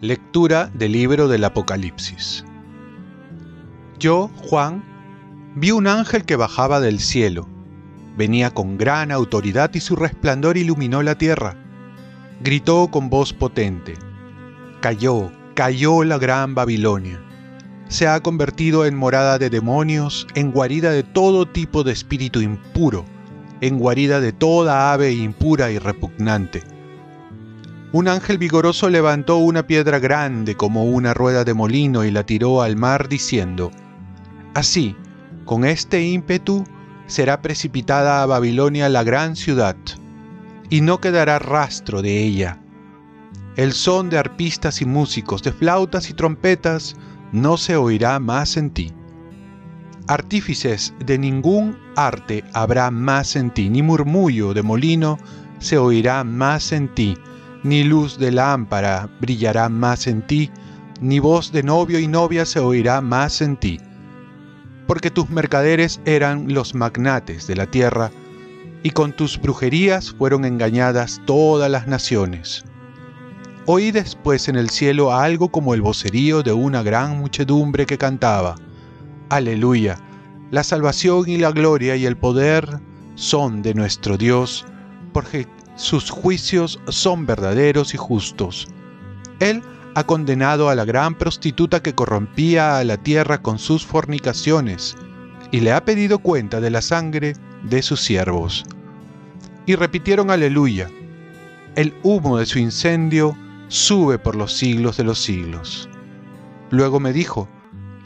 Lectura 0.00 0.70
del 0.72 0.92
libro 0.92 1.26
del 1.26 1.42
Apocalipsis. 1.42 2.44
Yo, 3.98 4.30
Juan, 4.36 4.84
vi 5.56 5.72
un 5.72 5.88
ángel 5.88 6.24
que 6.24 6.36
bajaba 6.36 6.78
del 6.78 7.00
cielo. 7.00 7.48
Venía 8.16 8.50
con 8.50 8.78
gran 8.78 9.10
autoridad 9.10 9.74
y 9.74 9.80
su 9.80 9.96
resplandor 9.96 10.56
iluminó 10.56 11.02
la 11.02 11.18
tierra. 11.18 11.56
Gritó 12.40 12.88
con 12.92 13.10
voz 13.10 13.32
potente. 13.32 13.94
Cayó, 14.80 15.32
cayó 15.54 16.04
la 16.04 16.18
gran 16.18 16.54
Babilonia. 16.54 17.20
Se 17.88 18.06
ha 18.06 18.20
convertido 18.20 18.86
en 18.86 18.96
morada 18.96 19.38
de 19.38 19.50
demonios, 19.50 20.26
en 20.34 20.52
guarida 20.52 20.90
de 20.90 21.02
todo 21.02 21.46
tipo 21.46 21.84
de 21.84 21.92
espíritu 21.92 22.40
impuro, 22.40 23.04
en 23.60 23.78
guarida 23.78 24.20
de 24.20 24.32
toda 24.32 24.92
ave 24.92 25.12
impura 25.12 25.70
y 25.70 25.78
repugnante 25.78 26.62
un 27.90 28.06
ángel 28.06 28.36
vigoroso 28.36 28.90
levantó 28.90 29.38
una 29.38 29.66
piedra 29.66 29.98
grande 29.98 30.54
como 30.54 30.84
una 30.84 31.14
rueda 31.14 31.44
de 31.44 31.54
molino 31.54 32.04
y 32.04 32.10
la 32.10 32.24
tiró 32.24 32.60
al 32.60 32.76
mar 32.76 33.08
diciendo, 33.08 33.70
Así, 34.52 34.94
con 35.46 35.64
este 35.64 36.02
ímpetu, 36.02 36.64
será 37.06 37.40
precipitada 37.40 38.22
a 38.22 38.26
Babilonia 38.26 38.90
la 38.90 39.04
gran 39.04 39.36
ciudad, 39.36 39.76
y 40.68 40.82
no 40.82 41.00
quedará 41.00 41.38
rastro 41.38 42.02
de 42.02 42.22
ella. 42.22 42.60
El 43.56 43.72
son 43.72 44.10
de 44.10 44.18
arpistas 44.18 44.82
y 44.82 44.84
músicos, 44.84 45.42
de 45.42 45.52
flautas 45.52 46.10
y 46.10 46.12
trompetas, 46.12 46.94
no 47.32 47.56
se 47.56 47.76
oirá 47.76 48.18
más 48.18 48.56
en 48.56 48.70
ti. 48.70 48.92
Artífices 50.06 50.94
de 51.04 51.18
ningún 51.18 51.76
arte 51.96 52.44
habrá 52.54 52.90
más 52.90 53.36
en 53.36 53.50
ti, 53.50 53.68
ni 53.68 53.82
murmullo 53.82 54.54
de 54.54 54.62
molino 54.62 55.18
se 55.58 55.76
oirá 55.76 56.24
más 56.24 56.72
en 56.72 56.94
ti, 56.94 57.16
ni 57.62 57.84
luz 57.84 58.18
de 58.18 58.32
lámpara 58.32 59.10
brillará 59.20 59.68
más 59.68 60.06
en 60.06 60.26
ti, 60.26 60.50
ni 61.00 61.18
voz 61.18 61.52
de 61.52 61.62
novio 61.62 61.98
y 61.98 62.08
novia 62.08 62.46
se 62.46 62.60
oirá 62.60 63.00
más 63.00 63.40
en 63.42 63.56
ti, 63.56 63.78
porque 64.86 65.10
tus 65.10 65.28
mercaderes 65.28 66.00
eran 66.04 66.52
los 66.52 66.74
magnates 66.74 67.46
de 67.46 67.56
la 67.56 67.66
tierra, 67.66 68.10
y 68.82 68.90
con 68.90 69.12
tus 69.12 69.40
brujerías 69.40 70.12
fueron 70.12 70.44
engañadas 70.44 71.20
todas 71.26 71.70
las 71.70 71.86
naciones. 71.86 72.64
Oí 73.70 73.90
después 73.90 74.48
en 74.48 74.56
el 74.56 74.70
cielo 74.70 75.12
algo 75.12 75.50
como 75.50 75.74
el 75.74 75.82
vocerío 75.82 76.42
de 76.42 76.54
una 76.54 76.82
gran 76.82 77.18
muchedumbre 77.18 77.84
que 77.84 77.98
cantaba, 77.98 78.54
Aleluya, 79.28 79.98
la 80.50 80.64
salvación 80.64 81.28
y 81.28 81.36
la 81.36 81.50
gloria 81.50 81.94
y 81.94 82.06
el 82.06 82.16
poder 82.16 82.80
son 83.14 83.60
de 83.60 83.74
nuestro 83.74 84.16
Dios, 84.16 84.64
porque 85.12 85.46
sus 85.76 86.08
juicios 86.08 86.80
son 86.88 87.26
verdaderos 87.26 87.92
y 87.92 87.98
justos. 87.98 88.68
Él 89.38 89.62
ha 89.94 90.04
condenado 90.04 90.70
a 90.70 90.74
la 90.74 90.86
gran 90.86 91.14
prostituta 91.14 91.82
que 91.82 91.94
corrompía 91.94 92.78
a 92.78 92.84
la 92.84 92.96
tierra 92.96 93.42
con 93.42 93.58
sus 93.58 93.84
fornicaciones, 93.84 94.96
y 95.50 95.60
le 95.60 95.72
ha 95.72 95.84
pedido 95.84 96.20
cuenta 96.20 96.62
de 96.62 96.70
la 96.70 96.80
sangre 96.80 97.34
de 97.64 97.82
sus 97.82 98.00
siervos. 98.00 98.64
Y 99.66 99.74
repitieron 99.74 100.30
aleluya. 100.30 100.88
El 101.76 101.92
humo 102.02 102.38
de 102.38 102.46
su 102.46 102.58
incendio 102.58 103.36
sube 103.68 104.18
por 104.18 104.34
los 104.34 104.56
siglos 104.56 104.96
de 104.96 105.04
los 105.04 105.18
siglos. 105.18 105.88
Luego 106.70 107.00
me 107.00 107.12
dijo, 107.12 107.48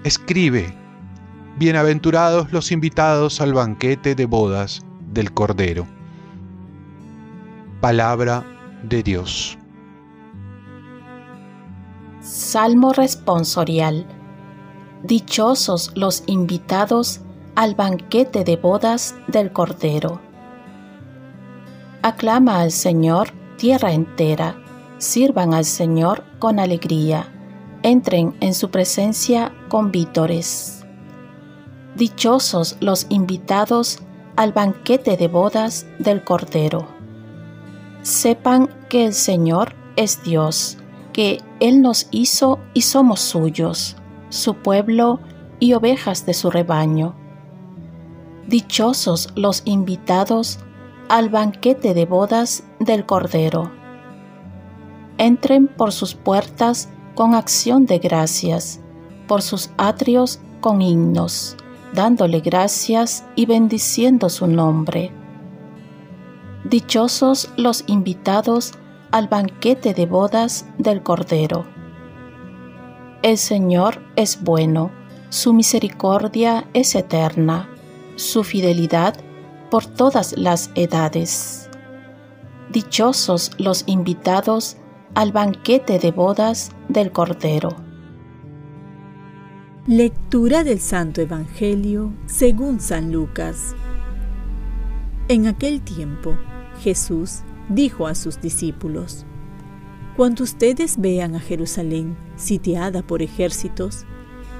escribe, 0.04 0.76
bienaventurados 1.58 2.52
los 2.52 2.72
invitados 2.72 3.40
al 3.40 3.54
banquete 3.54 4.14
de 4.14 4.26
bodas 4.26 4.82
del 5.12 5.32
Cordero. 5.32 5.86
Palabra 7.80 8.44
de 8.82 9.02
Dios. 9.02 9.58
Salmo 12.20 12.92
responsorial. 12.92 14.06
Dichosos 15.02 15.90
los 15.96 16.22
invitados 16.26 17.20
al 17.56 17.74
banquete 17.74 18.44
de 18.44 18.56
bodas 18.56 19.16
del 19.26 19.52
Cordero. 19.52 20.20
Aclama 22.02 22.60
al 22.60 22.70
Señor 22.70 23.30
tierra 23.56 23.92
entera, 23.92 24.61
sirvan 25.02 25.52
al 25.52 25.64
Señor 25.64 26.22
con 26.38 26.60
alegría, 26.60 27.26
entren 27.82 28.36
en 28.40 28.54
su 28.54 28.70
presencia 28.70 29.52
con 29.68 29.90
vítores. 29.90 30.84
Dichosos 31.96 32.76
los 32.80 33.06
invitados 33.08 33.98
al 34.36 34.52
banquete 34.52 35.16
de 35.16 35.26
bodas 35.26 35.86
del 35.98 36.22
Cordero 36.22 36.86
sepan 38.02 38.68
que 38.88 39.04
el 39.06 39.12
Señor 39.12 39.74
es 39.96 40.22
Dios, 40.22 40.78
que 41.12 41.40
Él 41.60 41.82
nos 41.82 42.06
hizo 42.10 42.60
y 42.72 42.82
somos 42.82 43.20
suyos, 43.20 43.96
su 44.28 44.54
pueblo 44.54 45.20
y 45.58 45.74
ovejas 45.74 46.26
de 46.26 46.34
su 46.34 46.50
rebaño. 46.50 47.14
Dichosos 48.46 49.30
los 49.34 49.62
invitados 49.64 50.58
al 51.08 51.28
banquete 51.28 51.92
de 51.92 52.06
bodas 52.06 52.64
del 52.80 53.04
Cordero. 53.04 53.81
Entren 55.22 55.68
por 55.68 55.92
sus 55.92 56.16
puertas 56.16 56.88
con 57.14 57.36
acción 57.36 57.86
de 57.86 58.00
gracias, 58.00 58.80
por 59.28 59.40
sus 59.40 59.70
atrios 59.76 60.40
con 60.60 60.82
himnos, 60.82 61.56
dándole 61.94 62.40
gracias 62.40 63.24
y 63.36 63.46
bendiciendo 63.46 64.28
su 64.28 64.48
nombre 64.48 65.12
Dichosos 66.64 67.50
los 67.56 67.84
invitados 67.86 68.72
al 69.12 69.28
banquete 69.28 69.94
de 69.94 70.06
bodas 70.06 70.66
del 70.78 71.04
Cordero. 71.04 71.66
El 73.22 73.38
Señor 73.38 74.02
es 74.16 74.42
bueno, 74.42 74.90
su 75.28 75.52
misericordia 75.52 76.68
es 76.72 76.96
eterna, 76.96 77.68
su 78.16 78.42
fidelidad 78.42 79.14
por 79.70 79.86
todas 79.86 80.36
las 80.36 80.72
edades. 80.74 81.70
Dichosos 82.70 83.52
los 83.58 83.84
invitados 83.86 84.78
al 85.14 85.30
banquete 85.30 85.98
de 85.98 86.10
bodas 86.10 86.72
del 86.88 87.12
Cordero. 87.12 87.76
Lectura 89.86 90.64
del 90.64 90.80
Santo 90.80 91.20
Evangelio 91.20 92.14
según 92.24 92.80
San 92.80 93.12
Lucas. 93.12 93.74
En 95.28 95.46
aquel 95.46 95.82
tiempo, 95.82 96.38
Jesús 96.80 97.40
dijo 97.68 98.06
a 98.06 98.14
sus 98.14 98.40
discípulos, 98.40 99.26
Cuando 100.16 100.44
ustedes 100.44 100.98
vean 100.98 101.34
a 101.34 101.40
Jerusalén 101.40 102.16
sitiada 102.36 103.02
por 103.02 103.20
ejércitos, 103.20 104.06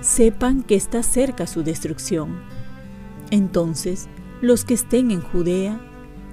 sepan 0.03 0.63
que 0.65 0.75
está 0.75 1.03
cerca 1.03 1.47
su 1.47 1.63
destrucción. 1.63 2.43
Entonces, 3.31 4.07
los 4.43 4.67
que 4.67 4.75
estén 4.75 5.13
en 5.13 5.23
Judea, 5.23 5.81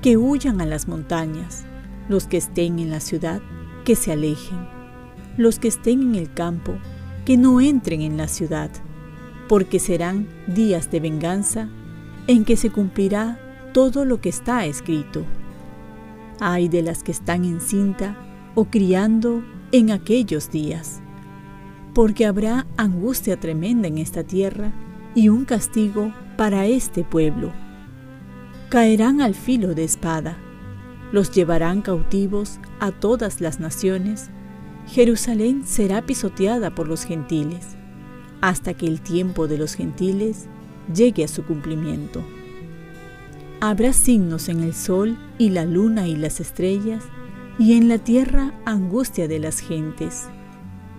que 0.02 0.18
huyan 0.18 0.59
a 0.59 0.66
las 0.66 0.90
montañas, 0.90 1.63
los 2.09 2.28
que 2.28 2.35
estén 2.35 2.79
en 2.79 2.90
la 2.90 3.00
ciudad, 3.00 3.41
que 3.89 3.95
se 3.95 4.11
alejen, 4.11 4.59
los 5.35 5.57
que 5.57 5.67
estén 5.67 6.03
en 6.03 6.13
el 6.13 6.31
campo, 6.31 6.77
que 7.25 7.38
no 7.38 7.59
entren 7.59 8.01
en 8.01 8.17
la 8.17 8.27
ciudad, 8.27 8.69
porque 9.47 9.79
serán 9.79 10.27
días 10.45 10.91
de 10.91 11.00
venganza 11.00 11.69
en 12.28 12.45
que 12.45 12.55
se 12.55 12.69
cumplirá 12.69 13.39
todo 13.73 14.05
lo 14.05 14.22
que 14.22 14.29
está 14.29 14.67
escrito. 14.67 15.25
Ay 16.39 16.69
de 16.69 16.83
las 16.83 17.01
que 17.01 17.11
están 17.11 17.45
encinta 17.45 18.16
o 18.53 18.66
criando 18.66 19.44
en 19.72 19.89
aquellos 19.89 20.51
días, 20.51 21.01
porque 21.95 22.28
habrá 22.28 22.67
angustia 22.78 23.39
tremenda 23.39 23.88
en 23.88 23.97
esta 23.97 24.23
tierra 24.23 24.72
y 25.16 25.29
un 25.29 25.45
castigo 25.45 26.13
para 26.37 26.67
este 26.67 27.03
pueblo. 27.03 27.52
Caerán 28.69 29.19
al 29.19 29.34
filo 29.34 29.73
de 29.73 29.84
espada, 29.84 30.37
los 31.11 31.32
llevarán 31.32 31.82
cautivos 31.82 32.59
a 32.79 32.91
todas 32.91 33.41
las 33.41 33.59
naciones, 33.59 34.29
Jerusalén 34.88 35.66
será 35.66 36.06
pisoteada 36.06 36.73
por 36.73 36.88
los 36.88 37.03
gentiles, 37.03 37.78
hasta 38.41 38.73
que 38.73 38.88
el 38.88 39.02
tiempo 39.02 39.47
de 39.47 39.58
los 39.58 39.76
gentiles 39.76 40.47
llegue 40.94 41.23
a 41.23 41.28
su 41.28 41.44
cumplimiento. 41.44 42.23
Habrá 43.59 43.94
signos 43.94 44.50
en 44.50 44.61
el 44.61 44.73
sol 44.73 45.17
y 45.38 45.50
la 45.50 45.66
luna 45.66 46.08
y 46.08 46.16
las 46.16 46.40
estrellas, 46.40 47.03
y 47.58 47.73
en 47.73 47.90
la 47.90 47.97
tierra 47.97 48.53
angustia 48.66 49.28
de 49.28 49.40
las 49.40 49.59
gentes, 49.59 50.28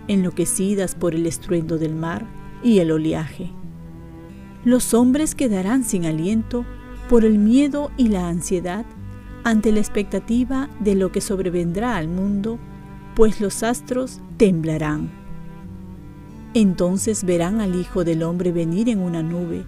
enloquecidas 0.08 0.94
por 0.94 1.14
el 1.14 1.26
estruendo 1.26 1.78
del 1.78 1.94
mar 1.94 2.26
y 2.62 2.80
el 2.80 2.90
oleaje. 2.90 3.50
Los 4.64 4.92
hombres 4.92 5.34
quedarán 5.34 5.84
sin 5.84 6.04
aliento 6.04 6.66
por 7.08 7.24
el 7.24 7.38
miedo 7.38 7.90
y 7.96 8.08
la 8.08 8.28
ansiedad 8.28 8.84
ante 9.44 9.72
la 9.72 9.80
expectativa 9.80 10.68
de 10.80 10.94
lo 10.94 11.12
que 11.12 11.20
sobrevendrá 11.20 11.96
al 11.96 12.08
mundo, 12.08 12.58
pues 13.14 13.40
los 13.40 13.62
astros 13.62 14.20
temblarán. 14.36 15.10
Entonces 16.54 17.24
verán 17.24 17.60
al 17.60 17.74
Hijo 17.74 18.04
del 18.04 18.22
Hombre 18.22 18.52
venir 18.52 18.88
en 18.88 18.98
una 18.98 19.22
nube 19.22 19.64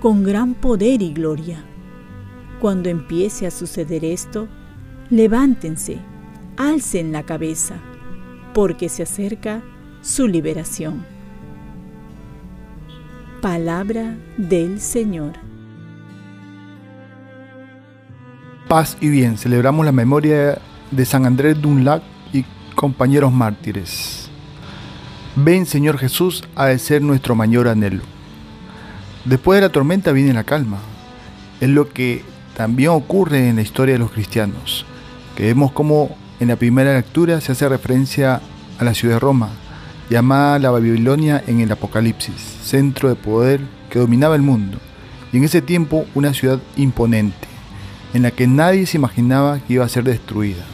con 0.00 0.22
gran 0.22 0.54
poder 0.54 1.02
y 1.02 1.12
gloria. 1.12 1.64
Cuando 2.60 2.88
empiece 2.88 3.46
a 3.46 3.50
suceder 3.50 4.04
esto, 4.04 4.48
levántense, 5.10 5.98
alcen 6.56 7.12
la 7.12 7.24
cabeza, 7.24 7.76
porque 8.54 8.88
se 8.88 9.02
acerca 9.02 9.62
su 10.02 10.26
liberación. 10.26 11.04
Palabra 13.40 14.16
del 14.36 14.80
Señor. 14.80 15.49
Paz 18.70 18.96
y 19.00 19.08
bien, 19.08 19.36
celebramos 19.36 19.84
la 19.84 19.90
memoria 19.90 20.60
de 20.92 21.04
San 21.04 21.26
Andrés 21.26 21.60
Dunlac 21.60 22.04
y 22.32 22.44
compañeros 22.76 23.32
mártires. 23.32 24.30
Ven, 25.34 25.66
Señor 25.66 25.98
Jesús, 25.98 26.44
a 26.54 26.66
de 26.66 26.78
ser 26.78 27.02
nuestro 27.02 27.34
mayor 27.34 27.66
anhelo. 27.66 28.04
Después 29.24 29.56
de 29.56 29.66
la 29.66 29.72
tormenta 29.72 30.12
viene 30.12 30.32
la 30.32 30.44
calma. 30.44 30.78
Es 31.60 31.68
lo 31.68 31.88
que 31.88 32.22
también 32.56 32.90
ocurre 32.90 33.48
en 33.48 33.56
la 33.56 33.62
historia 33.62 33.94
de 33.94 33.98
los 33.98 34.12
cristianos, 34.12 34.86
que 35.34 35.46
vemos 35.46 35.72
como 35.72 36.16
en 36.38 36.46
la 36.46 36.54
primera 36.54 36.94
lectura 36.94 37.40
se 37.40 37.50
hace 37.50 37.68
referencia 37.68 38.40
a 38.78 38.84
la 38.84 38.94
ciudad 38.94 39.16
de 39.16 39.20
Roma, 39.20 39.48
llamada 40.10 40.60
la 40.60 40.70
Babilonia 40.70 41.42
en 41.44 41.58
el 41.58 41.72
Apocalipsis, 41.72 42.36
centro 42.62 43.08
de 43.08 43.16
poder 43.16 43.62
que 43.90 43.98
dominaba 43.98 44.36
el 44.36 44.42
mundo, 44.42 44.78
y 45.32 45.38
en 45.38 45.42
ese 45.42 45.60
tiempo 45.60 46.06
una 46.14 46.32
ciudad 46.32 46.60
imponente 46.76 47.49
en 48.14 48.22
la 48.22 48.30
que 48.30 48.46
nadie 48.46 48.86
se 48.86 48.98
imaginaba 48.98 49.60
que 49.60 49.74
iba 49.74 49.84
a 49.84 49.88
ser 49.88 50.04
destruida. 50.04 50.64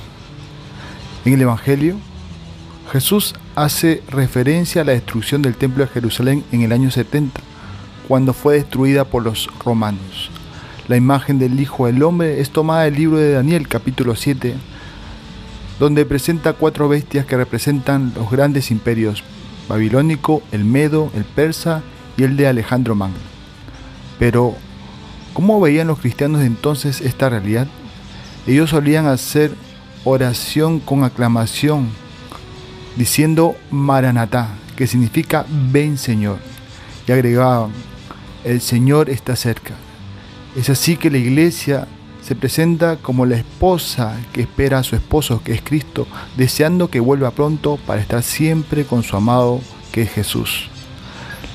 En 1.24 1.34
el 1.34 1.42
Evangelio, 1.42 1.96
Jesús 2.92 3.34
hace 3.54 4.02
referencia 4.08 4.82
a 4.82 4.84
la 4.84 4.92
destrucción 4.92 5.42
del 5.42 5.56
Templo 5.56 5.84
de 5.84 5.90
Jerusalén 5.90 6.44
en 6.52 6.62
el 6.62 6.72
año 6.72 6.90
70, 6.90 7.40
cuando 8.06 8.32
fue 8.32 8.54
destruida 8.54 9.04
por 9.04 9.24
los 9.24 9.48
romanos. 9.64 10.30
La 10.88 10.96
imagen 10.96 11.38
del 11.38 11.58
Hijo 11.58 11.86
del 11.86 12.02
Hombre 12.02 12.40
es 12.40 12.50
tomada 12.50 12.84
del 12.84 12.94
libro 12.94 13.18
de 13.18 13.32
Daniel 13.32 13.66
capítulo 13.66 14.14
7, 14.14 14.54
donde 15.80 16.06
presenta 16.06 16.52
cuatro 16.52 16.88
bestias 16.88 17.26
que 17.26 17.36
representan 17.36 18.12
los 18.14 18.30
grandes 18.30 18.70
imperios 18.70 19.24
babilónico, 19.68 20.42
el 20.52 20.64
medo, 20.64 21.10
el 21.14 21.24
persa 21.24 21.82
y 22.16 22.22
el 22.22 22.36
de 22.36 22.46
Alejandro 22.46 22.94
Magno. 22.94 23.16
Pero 24.18 24.56
¿Cómo 25.36 25.60
veían 25.60 25.88
los 25.88 25.98
cristianos 25.98 26.40
de 26.40 26.46
entonces 26.46 27.02
esta 27.02 27.28
realidad? 27.28 27.66
Ellos 28.46 28.70
solían 28.70 29.04
hacer 29.04 29.52
oración 30.02 30.80
con 30.80 31.04
aclamación, 31.04 31.90
diciendo 32.96 33.54
Maranatá, 33.70 34.48
que 34.76 34.86
significa 34.86 35.44
ven 35.70 35.98
Señor. 35.98 36.38
Y 37.06 37.12
agregaban, 37.12 37.70
el 38.44 38.62
Señor 38.62 39.10
está 39.10 39.36
cerca. 39.36 39.74
Es 40.56 40.70
así 40.70 40.96
que 40.96 41.10
la 41.10 41.18
iglesia 41.18 41.86
se 42.22 42.34
presenta 42.34 42.96
como 42.96 43.26
la 43.26 43.36
esposa 43.36 44.16
que 44.32 44.40
espera 44.40 44.78
a 44.78 44.84
su 44.84 44.96
esposo, 44.96 45.42
que 45.44 45.52
es 45.52 45.60
Cristo, 45.60 46.06
deseando 46.38 46.88
que 46.88 46.98
vuelva 47.00 47.30
pronto 47.30 47.78
para 47.86 48.00
estar 48.00 48.22
siempre 48.22 48.86
con 48.86 49.02
su 49.02 49.18
amado, 49.18 49.60
que 49.92 50.00
es 50.00 50.10
Jesús. 50.12 50.70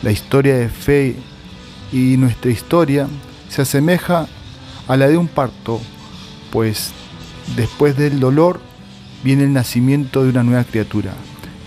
La 0.04 0.12
historia 0.12 0.56
de 0.56 0.70
fe 0.70 1.16
y 1.92 2.16
nuestra 2.18 2.52
historia 2.52 3.08
se 3.52 3.64
asemeja 3.64 4.28
a 4.88 4.96
la 4.96 5.10
de 5.10 5.18
un 5.18 5.28
parto, 5.28 5.82
pues 6.52 6.92
después 7.58 7.98
del 7.98 8.22
dolor 8.22 8.62
viene 9.26 9.44
el 9.44 9.52
nacimiento 9.52 10.24
de 10.24 10.30
una 10.30 10.44
nueva 10.44 10.64
criatura. 10.64 11.14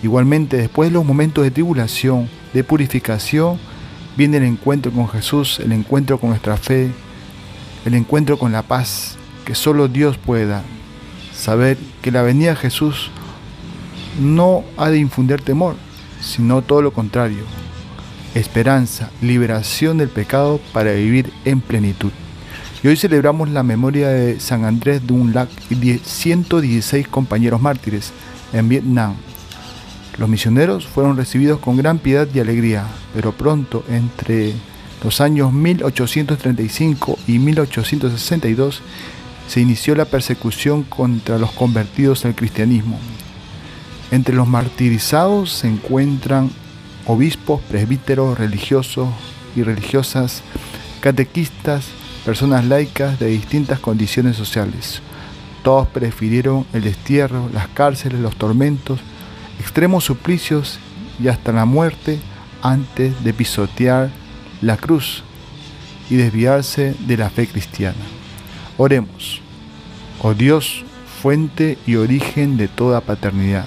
Igualmente, 0.02 0.56
después 0.56 0.88
de 0.88 0.94
los 0.94 1.04
momentos 1.04 1.44
de 1.44 1.50
tribulación, 1.50 2.30
de 2.54 2.64
purificación, 2.64 3.58
viene 4.16 4.38
el 4.38 4.44
encuentro 4.44 4.92
con 4.92 5.10
Jesús, 5.10 5.60
el 5.60 5.72
encuentro 5.72 6.18
con 6.18 6.30
nuestra 6.30 6.56
fe, 6.56 6.90
el 7.84 7.92
encuentro 7.92 8.38
con 8.38 8.50
la 8.50 8.62
paz 8.62 9.16
que 9.44 9.54
solo 9.54 9.86
Dios 9.86 10.16
puede 10.16 10.46
dar. 10.46 10.64
Saber 11.34 11.76
que 12.00 12.10
la 12.10 12.22
venida 12.22 12.50
de 12.50 12.56
Jesús 12.56 13.10
no 14.18 14.64
ha 14.78 14.88
de 14.88 14.98
infundir 14.98 15.42
temor, 15.42 15.76
sino 16.22 16.62
todo 16.62 16.80
lo 16.80 16.94
contrario, 16.94 17.44
esperanza, 18.34 19.10
liberación 19.22 19.98
del 19.98 20.08
pecado 20.08 20.60
para 20.72 20.92
vivir 20.92 21.32
en 21.44 21.60
plenitud. 21.60 22.10
Y 22.82 22.88
hoy 22.88 22.96
celebramos 22.96 23.48
la 23.48 23.62
memoria 23.62 24.08
de 24.08 24.40
San 24.40 24.64
Andrés 24.64 25.06
Dunlac 25.06 25.48
y 25.70 25.98
116 25.98 27.08
compañeros 27.08 27.62
mártires 27.62 28.12
en 28.52 28.68
Vietnam. 28.68 29.14
Los 30.18 30.28
misioneros 30.28 30.86
fueron 30.86 31.16
recibidos 31.16 31.60
con 31.60 31.76
gran 31.76 31.98
piedad 31.98 32.28
y 32.32 32.40
alegría, 32.40 32.86
pero 33.14 33.32
pronto, 33.32 33.84
entre 33.88 34.52
los 35.02 35.20
años 35.20 35.52
1835 35.52 37.18
y 37.26 37.38
1862, 37.38 38.82
se 39.48 39.60
inició 39.60 39.94
la 39.94 40.04
persecución 40.04 40.82
contra 40.82 41.38
los 41.38 41.52
convertidos 41.52 42.24
al 42.24 42.34
cristianismo. 42.34 42.98
Entre 44.10 44.34
los 44.34 44.46
martirizados 44.46 45.52
se 45.52 45.68
encuentran 45.68 46.50
obispos, 47.06 47.60
presbíteros, 47.62 48.38
religiosos 48.38 49.08
y 49.56 49.62
religiosas, 49.62 50.42
catequistas, 51.00 51.86
personas 52.24 52.64
laicas 52.64 53.18
de 53.18 53.26
distintas 53.26 53.78
condiciones 53.78 54.36
sociales. 54.36 55.02
Todos 55.62 55.88
prefirieron 55.88 56.66
el 56.72 56.82
destierro, 56.82 57.48
las 57.52 57.68
cárceles, 57.68 58.20
los 58.20 58.36
tormentos, 58.36 59.00
extremos 59.60 60.04
suplicios 60.04 60.78
y 61.22 61.28
hasta 61.28 61.52
la 61.52 61.64
muerte 61.64 62.18
antes 62.62 63.22
de 63.22 63.32
pisotear 63.32 64.10
la 64.60 64.76
cruz 64.76 65.22
y 66.10 66.16
desviarse 66.16 66.94
de 67.06 67.16
la 67.16 67.30
fe 67.30 67.46
cristiana. 67.46 68.04
Oremos. 68.76 69.40
Oh 70.22 70.34
Dios, 70.34 70.84
fuente 71.22 71.78
y 71.86 71.96
origen 71.96 72.56
de 72.56 72.68
toda 72.68 73.00
paternidad 73.00 73.66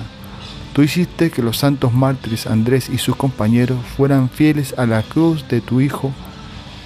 Tú 0.73 0.83
hiciste 0.83 1.31
que 1.31 1.41
los 1.41 1.57
santos 1.57 1.93
mártires 1.93 2.45
Andrés 2.45 2.89
y 2.89 2.97
sus 2.97 3.15
compañeros 3.15 3.79
fueran 3.95 4.29
fieles 4.29 4.75
a 4.77 4.85
la 4.85 5.01
cruz 5.01 5.47
de 5.47 5.61
tu 5.61 5.81
Hijo 5.81 6.11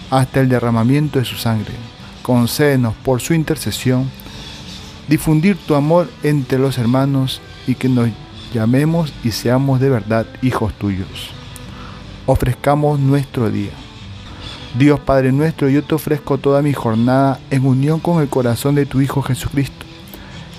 hasta 0.10 0.40
el 0.40 0.50
derramamiento 0.50 1.20
de 1.20 1.26
su 1.26 1.36
sangre. 1.36 1.74
Concédenos 2.22 2.94
por 3.04 3.20
su 3.22 3.34
intercesión 3.34 4.10
difundir 5.08 5.58
tu 5.58 5.76
amor 5.76 6.10
entre 6.24 6.58
los 6.58 6.78
hermanos 6.78 7.42
y 7.68 7.76
que 7.76 7.90
nos 7.90 8.10
llamemos 8.54 9.14
y 9.24 9.32
seamos 9.32 9.80
de 9.80 9.90
verdad 9.90 10.26
hijos 10.42 10.74
tuyos. 10.74 11.32
Ofrezcamos 12.26 13.00
nuestro 13.00 13.50
día. 13.50 13.72
Dios 14.78 15.02
Padre 15.02 15.34
nuestro, 15.34 15.68
yo 15.68 15.84
te 15.84 15.96
ofrezco 15.96 16.38
toda 16.38 16.62
mi 16.62 16.72
jornada 16.72 17.40
en 17.50 17.66
unión 17.66 18.00
con 18.00 18.22
el 18.22 18.30
corazón 18.30 18.76
de 18.76 18.86
tu 18.86 19.02
Hijo 19.02 19.22
Jesucristo 19.22 19.81